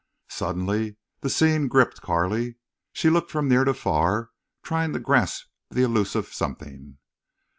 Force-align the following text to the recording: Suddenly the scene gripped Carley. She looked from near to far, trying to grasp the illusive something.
Suddenly 0.29 0.95
the 1.19 1.29
scene 1.29 1.67
gripped 1.67 2.01
Carley. 2.01 2.55
She 2.91 3.11
looked 3.11 3.29
from 3.29 3.47
near 3.47 3.63
to 3.65 3.73
far, 3.75 4.31
trying 4.63 4.93
to 4.93 4.99
grasp 4.99 5.45
the 5.69 5.83
illusive 5.83 6.33
something. 6.33 6.97